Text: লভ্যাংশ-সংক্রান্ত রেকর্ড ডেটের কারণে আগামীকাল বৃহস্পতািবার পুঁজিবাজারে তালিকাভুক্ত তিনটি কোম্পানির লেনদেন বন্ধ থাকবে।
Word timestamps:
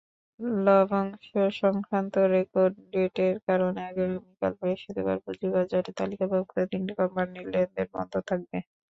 লভ্যাংশ-সংক্রান্ত 0.65 2.13
রেকর্ড 2.33 2.73
ডেটের 2.91 3.35
কারণে 3.47 3.79
আগামীকাল 3.89 4.51
বৃহস্পতািবার 4.59 5.17
পুঁজিবাজারে 5.25 5.91
তালিকাভুক্ত 5.99 6.55
তিনটি 6.71 6.93
কোম্পানির 6.99 7.45
লেনদেন 7.53 7.87
বন্ধ 7.95 8.13
থাকবে। 8.29 8.57